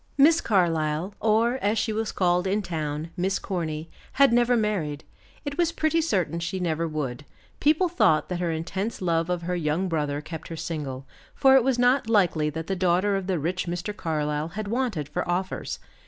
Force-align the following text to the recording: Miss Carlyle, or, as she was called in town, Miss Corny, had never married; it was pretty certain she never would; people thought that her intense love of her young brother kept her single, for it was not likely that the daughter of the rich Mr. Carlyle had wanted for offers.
Miss 0.17 0.41
Carlyle, 0.41 1.13
or, 1.19 1.59
as 1.61 1.77
she 1.77 1.93
was 1.93 2.11
called 2.11 2.47
in 2.47 2.63
town, 2.63 3.11
Miss 3.15 3.37
Corny, 3.37 3.87
had 4.13 4.33
never 4.33 4.57
married; 4.57 5.03
it 5.45 5.59
was 5.59 5.71
pretty 5.71 6.01
certain 6.01 6.39
she 6.39 6.59
never 6.59 6.87
would; 6.87 7.23
people 7.59 7.87
thought 7.87 8.27
that 8.27 8.39
her 8.39 8.49
intense 8.51 8.99
love 8.99 9.29
of 9.29 9.43
her 9.43 9.55
young 9.55 9.87
brother 9.87 10.19
kept 10.19 10.47
her 10.47 10.57
single, 10.57 11.05
for 11.35 11.53
it 11.53 11.63
was 11.63 11.77
not 11.77 12.09
likely 12.09 12.49
that 12.49 12.65
the 12.65 12.75
daughter 12.75 13.15
of 13.15 13.27
the 13.27 13.37
rich 13.37 13.67
Mr. 13.67 13.95
Carlyle 13.95 14.47
had 14.47 14.67
wanted 14.67 15.07
for 15.07 15.23
offers. 15.29 15.77